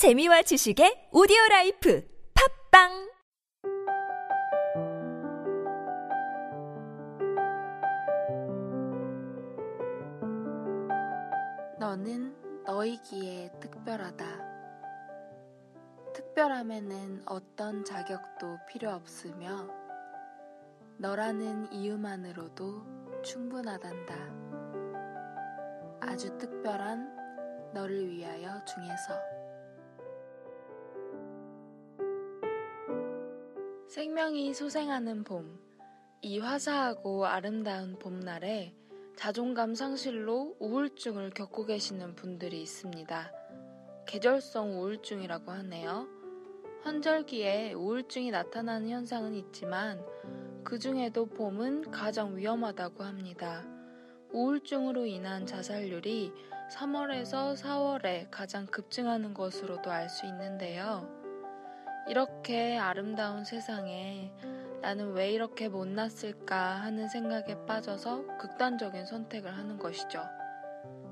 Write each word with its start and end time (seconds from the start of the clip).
재미와 0.00 0.40
지식의 0.40 1.12
오디오 1.12 1.36
라이프 1.50 2.02
팟빵 2.72 3.12
너는 11.78 12.64
너이기에 12.64 13.50
특별하다. 13.60 14.24
특별함에는 16.14 17.24
어떤 17.26 17.84
자격도 17.84 18.60
필요 18.70 18.92
없으며 18.92 19.68
너라는 20.96 21.70
이유만으로도 21.74 23.20
충분하단다. 23.22 24.14
아주 26.00 26.38
특별한 26.38 27.74
너를 27.74 28.08
위하여 28.08 28.64
중에서 28.64 29.39
생명이 33.90 34.54
소생하는 34.54 35.24
봄, 35.24 35.58
이 36.22 36.38
화사하고 36.38 37.26
아름다운 37.26 37.98
봄날에 37.98 38.72
자존감 39.16 39.74
상실로 39.74 40.54
우울증을 40.60 41.30
겪고 41.30 41.66
계시는 41.66 42.14
분들이 42.14 42.62
있습니다. 42.62 43.32
계절성 44.06 44.78
우울증이라고 44.78 45.50
하네요. 45.50 46.06
환절기에 46.84 47.72
우울증이 47.72 48.30
나타나는 48.30 48.90
현상은 48.90 49.34
있지만 49.34 50.00
그 50.62 50.78
중에도 50.78 51.26
봄은 51.26 51.90
가장 51.90 52.36
위험하다고 52.36 53.02
합니다. 53.02 53.64
우울증으로 54.30 55.04
인한 55.06 55.46
자살률이 55.46 56.32
3월에서 56.76 57.56
4월에 57.56 58.28
가장 58.30 58.66
급증하는 58.66 59.34
것으로도 59.34 59.90
알 59.90 60.08
수 60.08 60.26
있는데요. 60.26 61.19
이렇게 62.08 62.78
아름다운 62.78 63.44
세상에 63.44 64.32
나는 64.80 65.12
왜 65.12 65.30
이렇게 65.30 65.68
못났을까 65.68 66.56
하는 66.56 67.08
생각에 67.08 67.66
빠져서 67.66 68.38
극단적인 68.38 69.06
선택을 69.06 69.56
하는 69.56 69.78
것이죠. 69.78 70.22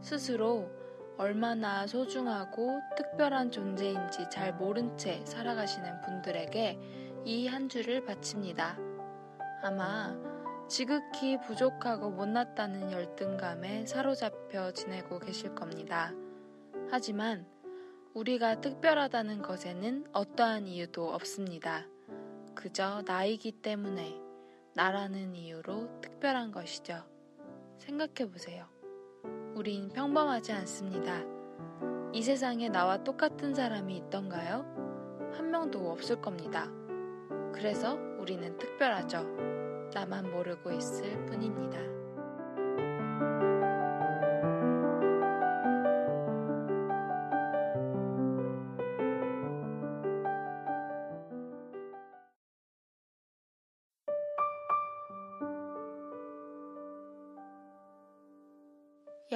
스스로 0.00 0.70
얼마나 1.18 1.86
소중하고 1.86 2.80
특별한 2.96 3.50
존재인지 3.50 4.28
잘 4.30 4.54
모른 4.54 4.96
채 4.96 5.24
살아가시는 5.24 6.02
분들에게 6.02 6.78
이 7.24 7.46
한 7.48 7.68
주를 7.68 8.04
바칩니다. 8.04 8.78
아마 9.62 10.14
지극히 10.68 11.40
부족하고 11.40 12.10
못났다는 12.10 12.92
열등감에 12.92 13.86
사로잡혀 13.86 14.72
지내고 14.72 15.18
계실 15.18 15.54
겁니다. 15.54 16.12
하지만 16.90 17.46
우리가 18.16 18.62
특별하다는 18.62 19.42
것에는 19.42 20.06
어떠한 20.14 20.66
이유도 20.68 21.12
없습니다. 21.12 21.84
그저 22.54 23.02
나이기 23.04 23.52
때문에 23.52 24.18
나라는 24.74 25.34
이유로 25.34 26.00
특별한 26.00 26.50
것이죠. 26.50 27.04
생각해 27.76 28.30
보세요. 28.30 28.64
우린 29.54 29.90
평범하지 29.90 30.50
않습니다. 30.52 31.20
이 32.14 32.22
세상에 32.22 32.70
나와 32.70 33.04
똑같은 33.04 33.54
사람이 33.54 33.94
있던가요? 33.98 34.64
한 35.34 35.50
명도 35.50 35.90
없을 35.90 36.18
겁니다. 36.18 36.70
그래서 37.52 37.98
우리는 38.18 38.56
특별하죠. 38.56 39.24
나만 39.92 40.30
모르고 40.30 40.72
있을 40.72 41.26
뿐입니다. 41.26 41.95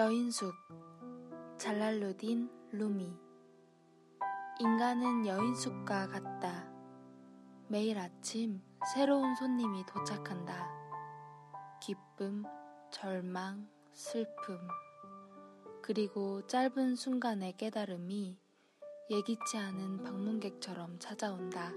여인숙 0.00 0.54
잘랄루딘 1.58 2.48
루미 2.72 3.14
인간은 4.58 5.26
여인숙과 5.26 6.08
같다. 6.08 6.72
매일 7.68 7.98
아침 7.98 8.62
새로운 8.94 9.34
손님이 9.34 9.84
도착한다. 9.84 10.66
기쁨, 11.82 12.44
절망, 12.90 13.68
슬픔, 13.92 14.58
그리고 15.82 16.46
짧은 16.46 16.96
순간의 16.96 17.58
깨달음이 17.58 18.38
예기치 19.10 19.58
않은 19.58 20.02
방문객처럼 20.02 20.98
찾아온다. 20.98 21.72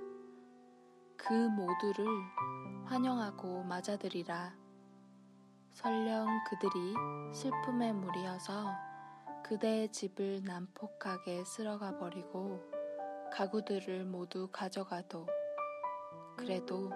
그 1.17 1.33
모두를 1.33 2.07
환영하고 2.85 3.63
맞아들이라. 3.63 4.62
설령 5.73 6.27
그들이 6.45 6.93
슬픔에 7.33 7.91
무리여서 7.93 8.71
그대의 9.43 9.91
집을 9.91 10.43
난폭하게 10.43 11.43
쓸어가 11.45 11.97
버리고 11.97 12.61
가구들을 13.33 14.05
모두 14.05 14.47
가져가도 14.51 15.25
그래도 16.37 16.91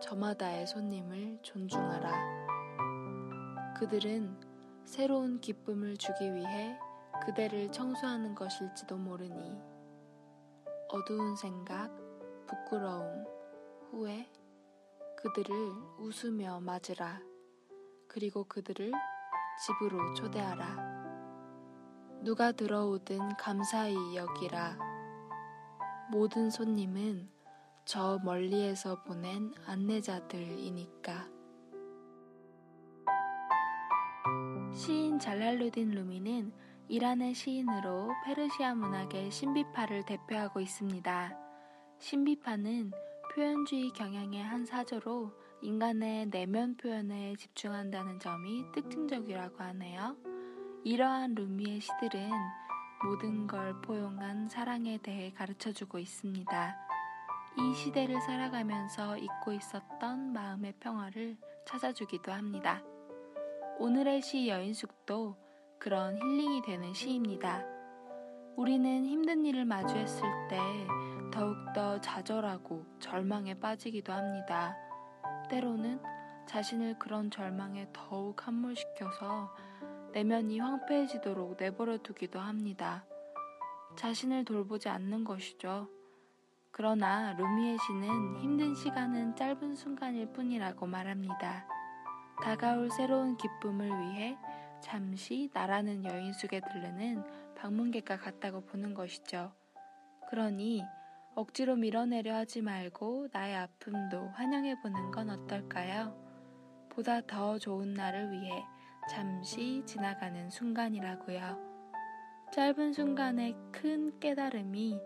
저마다의 0.00 0.66
손님을 0.66 1.38
존중하라. 1.42 2.10
그들은 3.78 4.36
새로운 4.84 5.40
기쁨을 5.40 5.96
주기 5.96 6.34
위해 6.34 6.76
그대를 7.24 7.70
청소하는 7.70 8.34
것일지도 8.34 8.96
모르니 8.96 9.56
어두운 10.88 11.36
생각, 11.36 11.96
부끄러움, 12.48 13.24
후회, 13.90 14.28
그들을 15.16 15.54
웃으며 15.98 16.58
맞으라. 16.60 17.35
그리고 18.16 18.44
그들을 18.44 18.92
집으로 19.62 20.14
초대하라. 20.14 20.74
누가 22.22 22.50
들어오든 22.50 23.36
감사히 23.36 23.94
여기라. 24.16 24.78
모든 26.10 26.48
손님은 26.48 27.28
저 27.84 28.18
멀리에서 28.24 29.02
보낸 29.02 29.52
안내자들이니까. 29.66 31.28
시인 34.72 35.18
잘랄루딘 35.18 35.90
루미는 35.90 36.54
이란의 36.88 37.34
시인으로 37.34 38.08
페르시아 38.24 38.74
문학의 38.76 39.30
신비파를 39.30 40.06
대표하고 40.06 40.60
있습니다. 40.60 41.38
신비파는 41.98 42.92
표현주의 43.34 43.90
경향의 43.90 44.42
한 44.42 44.64
사조로 44.64 45.32
인간의 45.66 46.26
내면 46.26 46.76
표현에 46.76 47.34
집중한다는 47.34 48.20
점이 48.20 48.70
특징적이라고 48.72 49.64
하네요. 49.64 50.16
이러한 50.84 51.34
루미의 51.34 51.80
시들은 51.80 52.30
모든 53.04 53.48
걸 53.48 53.74
포용한 53.82 54.48
사랑에 54.48 54.96
대해 54.98 55.32
가르쳐 55.32 55.72
주고 55.72 55.98
있습니다. 55.98 56.76
이 57.58 57.74
시대를 57.74 58.20
살아가면서 58.20 59.18
잊고 59.18 59.52
있었던 59.54 60.32
마음의 60.32 60.74
평화를 60.78 61.36
찾아주기도 61.66 62.30
합니다. 62.30 62.80
오늘의 63.80 64.22
시 64.22 64.46
여인숙도 64.46 65.36
그런 65.80 66.16
힐링이 66.16 66.62
되는 66.62 66.94
시입니다. 66.94 67.64
우리는 68.54 69.04
힘든 69.04 69.44
일을 69.44 69.64
마주했을 69.64 70.22
때 70.48 70.60
더욱더 71.32 72.00
좌절하고 72.00 72.86
절망에 73.00 73.58
빠지기도 73.58 74.12
합니다. 74.12 74.76
때로는 75.48 76.00
자신을 76.46 76.98
그런 76.98 77.30
절망에 77.30 77.88
더욱 77.92 78.46
함몰시켜서 78.46 79.54
내면이 80.12 80.60
황폐해지도록 80.60 81.56
내버려 81.58 81.98
두기도 81.98 82.40
합니다. 82.40 83.04
자신을 83.96 84.44
돌보지 84.44 84.88
않는 84.88 85.24
것이죠. 85.24 85.88
그러나 86.70 87.32
루미의 87.32 87.78
시는 87.78 88.38
힘든 88.38 88.74
시간은 88.74 89.34
짧은 89.36 89.74
순간일 89.74 90.32
뿐이라고 90.32 90.86
말합니다. 90.86 91.66
다가올 92.42 92.90
새로운 92.90 93.36
기쁨을 93.36 93.88
위해 93.88 94.36
잠시 94.82 95.50
나라는 95.52 96.04
여인숙에 96.04 96.60
들르는 96.60 97.24
방문객과 97.56 98.18
같다고 98.18 98.60
보는 98.60 98.94
것이죠. 98.94 99.52
그러니 100.28 100.84
억지로 101.36 101.76
밀어내려 101.76 102.34
하지 102.34 102.62
말고 102.62 103.28
나의 103.30 103.56
아픔도 103.56 104.28
환영해 104.28 104.80
보는 104.80 105.10
건 105.10 105.28
어떨까요? 105.28 106.16
보다 106.88 107.20
더 107.20 107.58
좋은 107.58 107.92
날을 107.92 108.32
위해 108.32 108.64
잠시 109.10 109.82
지나가는 109.84 110.48
순간이라고요. 110.48 111.58
짧은 112.54 112.94
순간의 112.94 113.54
큰 113.70 114.18
깨달음이 114.18 114.98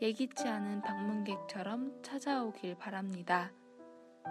예기치 0.00 0.48
않은 0.48 0.80
방문객처럼 0.80 2.02
찾아오길 2.02 2.76
바랍니다. 2.78 3.52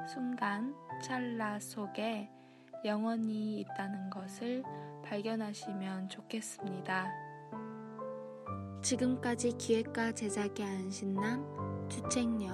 순간, 0.07 0.73
찰나 1.03 1.59
속에 1.59 2.31
영원히 2.83 3.59
있다는 3.59 4.09
것을 4.09 4.63
발견하시면 5.05 6.09
좋겠습니다. 6.09 7.32
지금까지 8.81 9.53
기획과 9.57 10.11
제작의 10.11 10.65
안신남 10.65 11.87
주책녀 11.89 12.51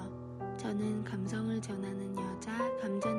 저는 0.57 1.03
감성을 1.03 1.61
전하는 1.61 2.15
여자 2.17 2.51
감전녀였습니다. 2.81 3.18